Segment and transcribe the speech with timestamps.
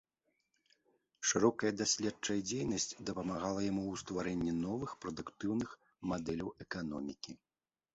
[1.31, 5.81] Шырокая даследчая дзейнасць дапамагала яму ў стварэнні новых, прадуктыўных
[6.15, 7.43] мадэляў эканомікі.